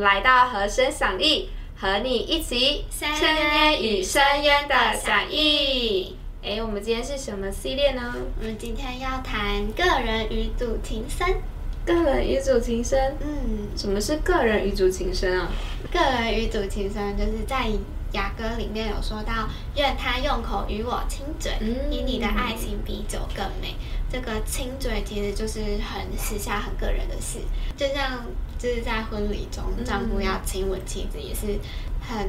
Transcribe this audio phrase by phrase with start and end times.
[0.00, 6.16] 来到和声响应，和你一起深渊与深渊的响应。
[6.42, 8.14] 哎，我们今天是什么系列呢？
[8.38, 11.36] 我们今天要谈个人与主情深。
[11.84, 15.50] 个人与主情深，嗯，什么是个人与主情深啊？
[15.90, 17.66] 个人与主情深就是在
[18.12, 21.52] 雅歌里面有说到，愿他用口与我亲嘴，
[21.90, 23.74] 以你的爱情比酒更美。
[24.10, 27.38] 这个亲嘴其实就是很私下、很个人的事，
[27.76, 28.24] 就像
[28.58, 31.58] 就是在婚礼中，丈夫要亲吻妻子，也是
[32.00, 32.28] 很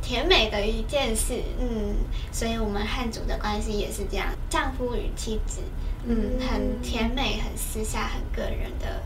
[0.00, 1.34] 甜美的一件事。
[1.60, 1.96] 嗯，
[2.32, 5.60] 所以我们汉族的关系也是这样，丈夫与妻子，
[6.06, 9.02] 嗯，很甜美、很私下、很个人的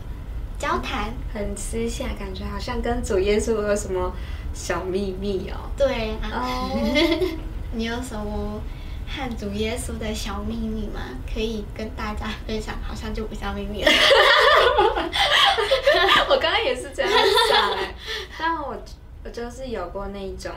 [0.57, 4.15] 交谈，很私下，感觉好像跟主耶稣有什么
[4.53, 5.57] 小秘密哦。
[5.77, 6.69] 对啊，
[7.73, 8.61] 你有什么？
[9.05, 10.99] 汉族耶稣的小秘密吗？
[11.31, 13.91] 可以跟大家分享，好像就不像秘密了。
[16.29, 17.93] 我刚刚也是这样想哎，
[18.39, 18.75] 但我
[19.23, 20.51] 我就是有过那一种，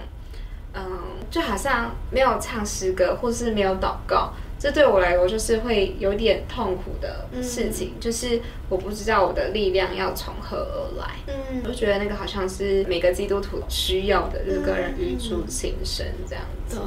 [0.73, 0.83] 嗯，
[1.31, 11.17] 就好像没有唱诗歌或是没有祷告，这对我来说就是会有点痛苦的事情，就是我不知道我的力量要从何而来。
[11.27, 16.77] 嗯，我就觉得那个好像是每个基督徒需要的，就是个人语出心声这样子。
[16.77, 16.85] 对。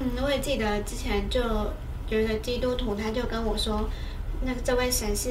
[0.00, 1.40] 嗯，我也记得之前就
[2.08, 3.90] 有一个基督徒，他就跟我说，
[4.42, 5.30] 那个这位神是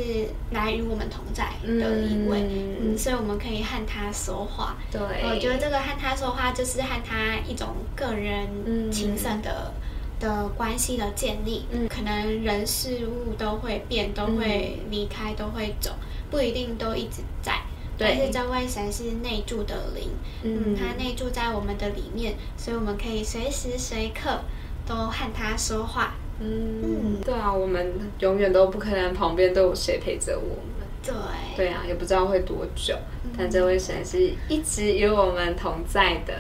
[0.52, 2.44] 来与我们同在的一位，
[2.82, 4.76] 嗯，所以我们可以和他说话。
[4.92, 9.72] 对，我觉得这个和他说话，就是和他一种个人情深的
[10.20, 11.66] 的关系的建立。
[11.72, 15.92] 嗯，可能人事物都会变，都会离开，都会走，
[16.30, 17.62] 不一定都一直在。
[17.98, 20.10] 但是这位神是内住的灵，
[20.44, 24.42] 嗯，他内住在我们的里面，所以我们可以随时随刻。
[24.88, 31.14] 都和他说话，嗯，对啊，我们永远都不可能旁边都有谁陪着我们，对，
[31.58, 32.96] 对啊，也不知道会多久，
[33.38, 36.34] 但这位神是一直与我们同在的，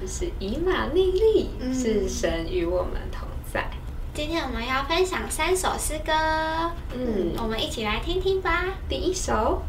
[0.00, 2.92] 就是以马内利，是神与我们。
[4.22, 6.12] 今天我们要分享三首诗歌，
[6.94, 8.66] 嗯，我们一起来听听吧。
[8.86, 9.62] 第一首，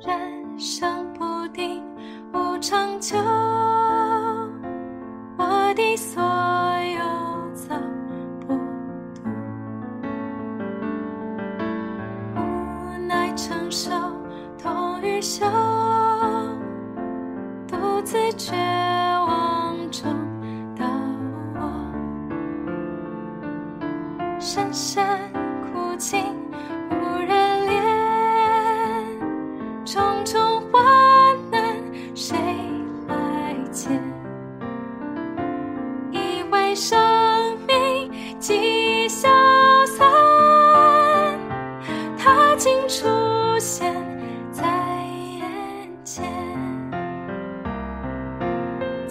[0.00, 1.84] 人生不定，
[2.32, 3.53] 无常就。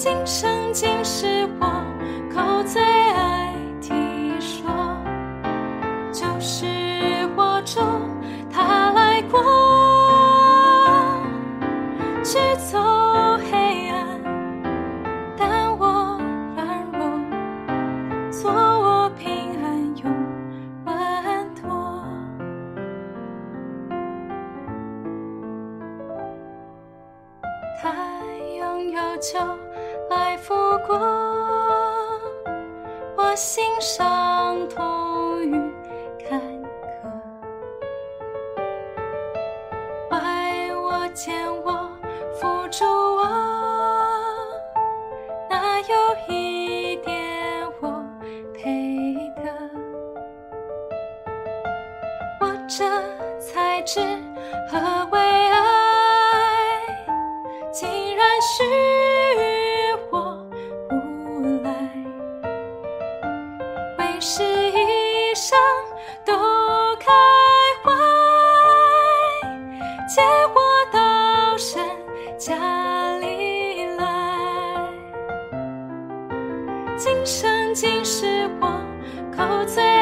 [0.05, 1.81] 今生今世我
[2.29, 3.02] 口醉
[42.73, 43.12] 祝
[78.59, 78.79] 我，
[79.35, 79.92] 靠在。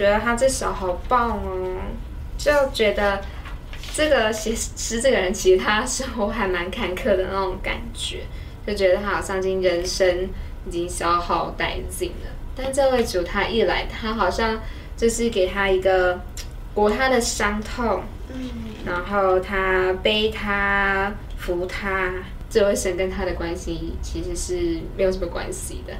[0.00, 1.76] 觉得他这首好棒哦，
[2.38, 3.20] 就觉得
[3.92, 8.20] 这个写诗这个人其实他生活还蛮坎坷的那种感觉，
[8.66, 10.30] 就觉得他好像已经人生
[10.66, 12.30] 已经消耗殆尽了。
[12.56, 14.58] 但这位主他一来，他好像
[14.96, 16.18] 就是给他一个
[16.72, 18.02] 裹他的伤痛，
[18.32, 18.50] 嗯，
[18.86, 22.10] 然后他背他扶他。
[22.48, 25.92] 这位神跟他的关系其实是没有什么关系的，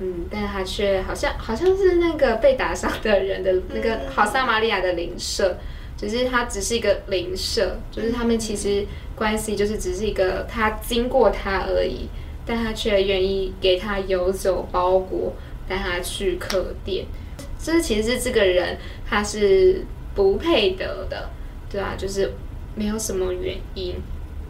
[0.00, 5.56] 嗯，但是他却好像好像是那个被打伤的人的那个好撒玛利亚的灵舍，
[5.96, 12.08] 只是他只是一个灵舍，就是他们其实关系就是只是一个他经过他而已，
[12.44, 15.32] 但他却愿意给他油酒包裹，
[15.68, 17.06] 带他去客店，
[17.62, 18.76] 这其实是这个人
[19.08, 21.30] 他是不配得的，
[21.70, 22.32] 对啊，就是
[22.74, 23.94] 没有什么原因。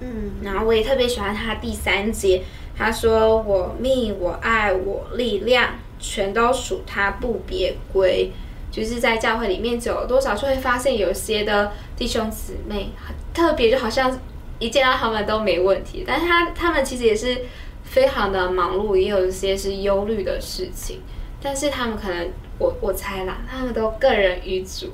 [0.00, 2.43] 嗯，然后我也特别喜欢他第三节，
[2.76, 8.31] 他说：“我命、我爱、我力量，全都属他，不别归。”
[8.70, 12.91] 就是在教会里面久了多少，就会发现有些的弟兄姊妹
[13.32, 14.19] 特别，就好像
[14.58, 17.43] 一见到他们都没问题，但是他他们其实也是
[17.85, 21.00] 非常的忙碌，也有一些是忧虑的事情，
[21.41, 24.91] 但是他们可能，我我猜啦，他们都个人与主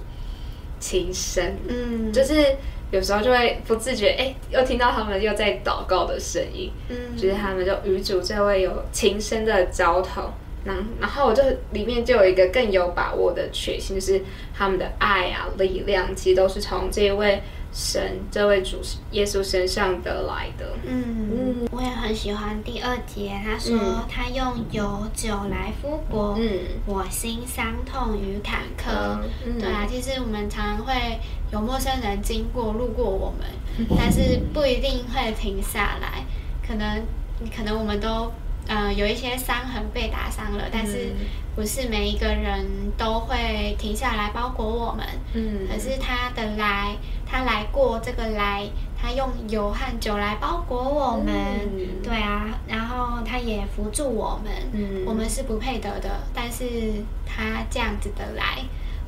[0.79, 2.35] 情深，嗯，就是。
[2.91, 10.31] 有时候就会不自觉，哎，又听到他们又在祷告的声音，嗯，就是他们就与主这位有情深的交头，
[10.65, 11.43] 然然后我就
[11.73, 14.23] 里面就有一个更有把握的确信，就是
[14.55, 17.43] 他们的爱啊力量，其实都是从这位。
[17.73, 18.79] 神这位主
[19.13, 29.57] 耶稣身上得来的，嗯嗯，我也很喜欢第二节，他说他用油酒来敷裹，嗯，我心伤痛与坎坷，嗯。
[29.61, 31.21] 对啊，其实我们常常会
[31.53, 36.25] 有陌生人经过路过我们， 但是不一定会停下来，
[36.67, 37.01] 可能
[37.57, 38.33] 可能我们都。
[38.71, 41.13] 呃，有一些伤痕被打伤了，但是
[41.57, 42.65] 不是每一个人
[42.97, 45.05] 都会停下来包裹我们。
[45.35, 46.95] 嗯，可是他的来，
[47.27, 48.65] 他来过这个来，
[48.97, 51.35] 他用油和酒来包裹我们。
[52.01, 54.53] 对啊，然后他也扶助我们。
[54.73, 56.65] 嗯，我们是不配得的，但是
[57.27, 58.63] 他这样子的来，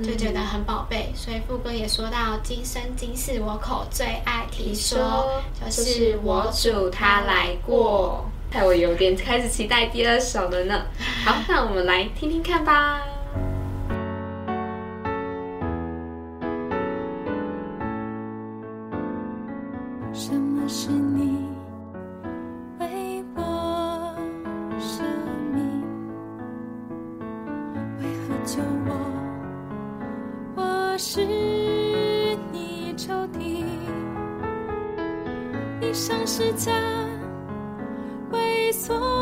[0.04, 1.12] 就觉得很宝贝。
[1.14, 8.24] 所以副歌也说到：今生今世，我口最爱提说，就是我主他来过。
[8.52, 10.86] 害我有点开始期待第二首了呢。
[11.24, 13.11] 好，那我们来听听看吧。
[38.82, 39.21] 做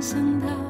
[0.00, 0.67] 随我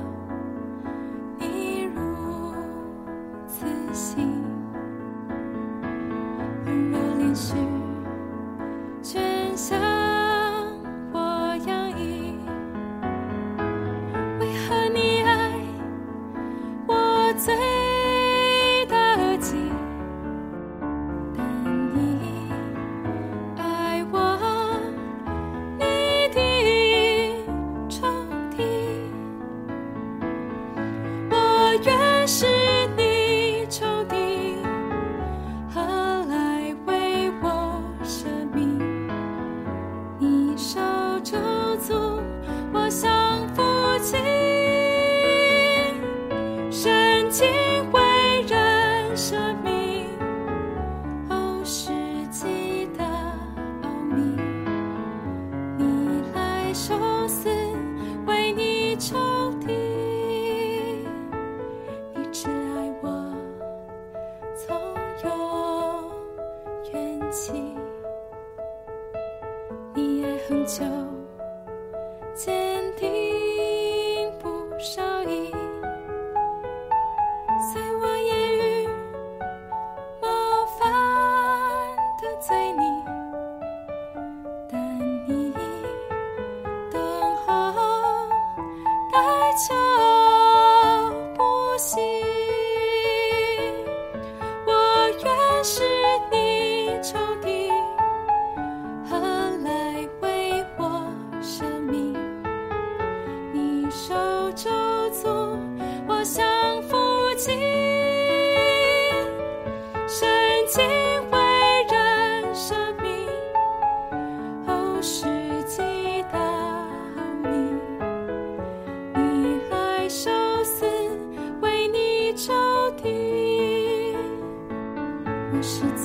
[125.62, 125.98] 是。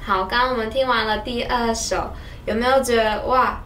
[0.00, 2.10] 好，刚刚我们听完了第二首，
[2.46, 3.62] 有没有觉得哇，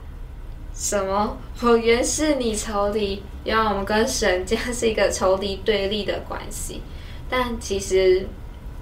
[0.74, 1.36] 什么？
[1.60, 6.82] 我原是你仇敌，原来我们跟神这样是一个仇敌对立的关系。
[7.30, 8.26] 但其实，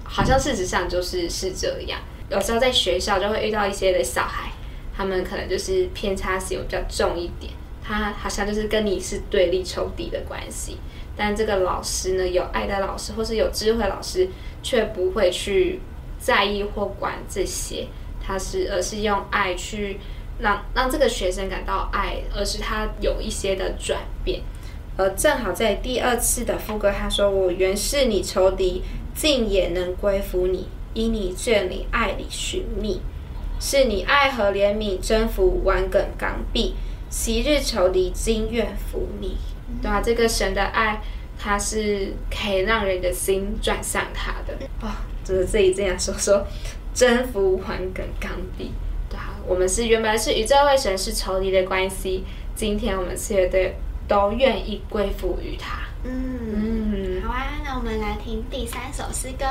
[0.03, 1.99] 好像事实上就是是这样。
[2.29, 4.51] 有时候在学校就会遇到一些的小孩，
[4.97, 7.53] 他们可能就是偏差性比较重一点，
[7.83, 10.77] 他好像就是跟你是对立仇敌的关系。
[11.23, 14.27] 但这个老师呢，有爱的老师或是有智慧老师，
[14.63, 15.79] 却不会去。
[16.23, 17.87] 在意或管这些，
[18.23, 19.99] 他是而是用爱去
[20.37, 24.41] 让让这个学生感到爱，而是他有一些的转变。
[24.97, 28.83] 而正好在第二次的副歌，他说：“我原是你仇敌，
[29.15, 33.01] 竟也能归服你，因你眷里爱里寻觅，
[33.59, 36.73] 是你爱和怜悯征服顽梗刚愎，
[37.09, 39.37] 昔日仇敌今愿服你。”
[39.81, 41.01] 对啊，这个神的爱，
[41.37, 44.53] 它是可以让人的心转向他的
[44.85, 45.05] 啊。
[45.23, 46.45] 就是自己这样说说，
[46.93, 48.71] 征服顽梗刚愎，
[49.07, 52.25] 对啊，我们是原本是与这位神是仇敌的关系，
[52.55, 53.75] 今天我们四对
[54.07, 55.79] 都愿意归附于他。
[56.03, 59.45] 嗯嗯，好啊，那我们来听第三首诗歌。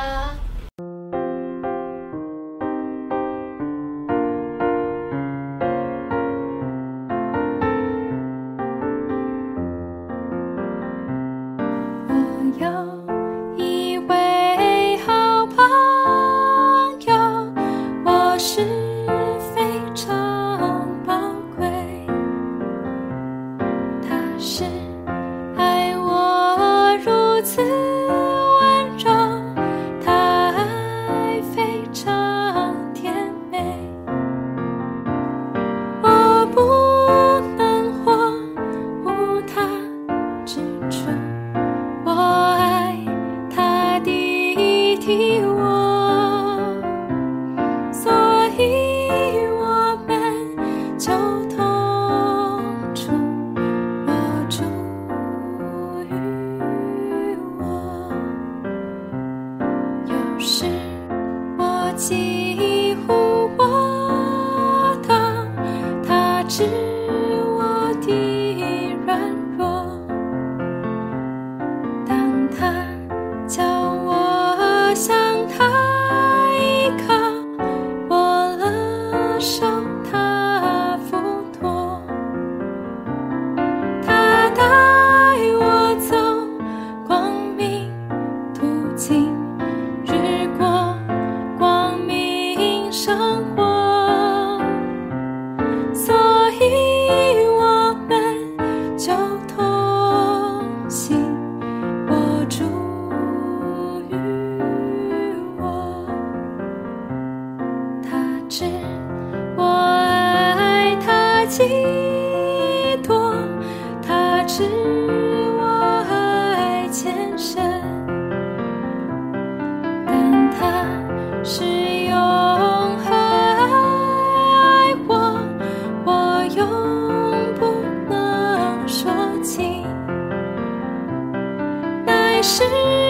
[132.42, 133.09] 是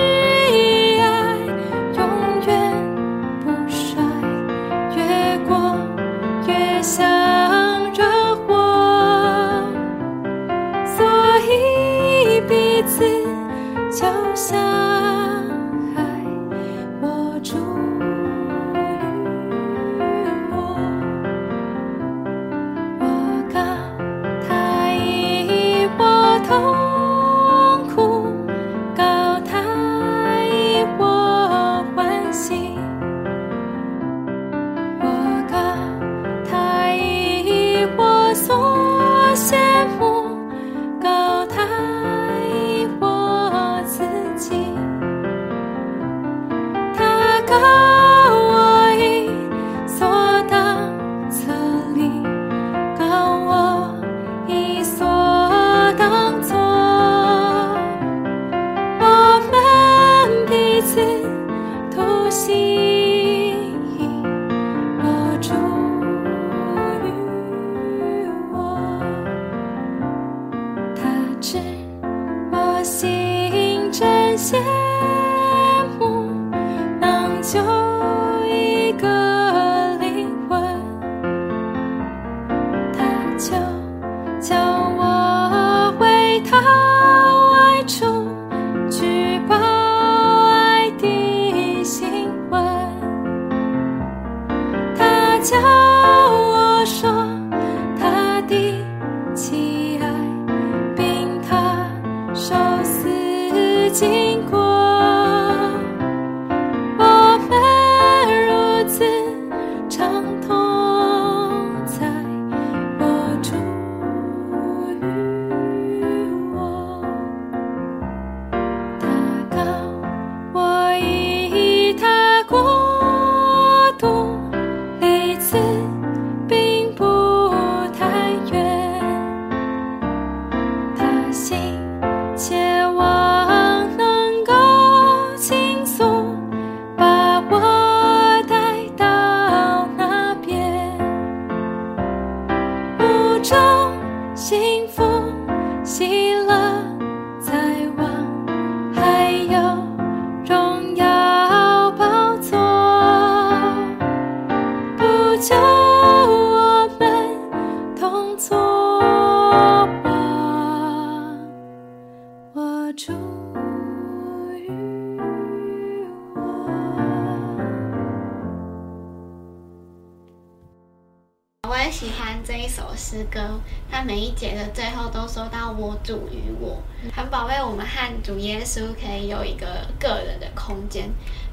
[172.97, 173.61] 诗歌，
[173.91, 176.83] 它每一节的最后都说到“我主与我”，
[177.15, 179.67] 很宝贝我们和主耶稣可以有一个
[179.99, 181.09] 个人的空间，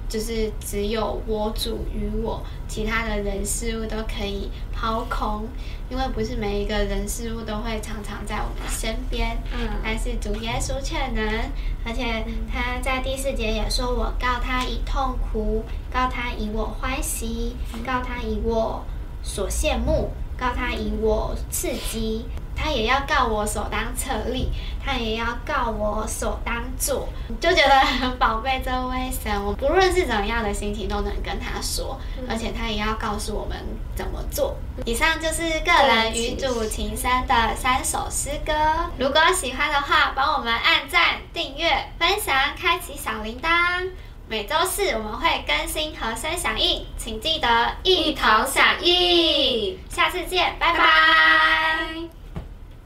[0.10, 5.47] 就是只有我主与我，其他的人事物都可以抛空，
[5.89, 11.51] 因为不是每一个人事物都会常常在我们身边，嗯，但是主耶稣却能，
[11.86, 17.55] 而且他在第四节也说：“我告他以痛苦，告他以我欢喜，
[17.86, 18.83] 告他以我
[19.21, 24.50] 所羡慕。”告他以我刺激，他也要告我所当策立，
[24.84, 33.58] 他也要告我所当做，就觉得很宝贝这位神，我不论是怎么样的心情都能跟他说，而且他也要告诉我们
[33.95, 34.56] 怎么做。
[34.86, 38.54] 以上就是个人与主情深的三首诗歌，
[38.97, 43.89] 如果喜欢的话，帮我们按赞、订阅、分享、开启小铃铛。
[44.29, 47.47] 每周四我们会更新和声响应请记得
[47.83, 49.79] 一同响应。
[49.89, 50.75] 下次见拜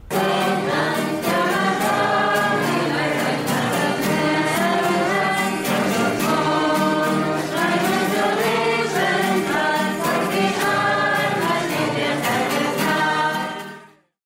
[0.08, 1.01] 拜。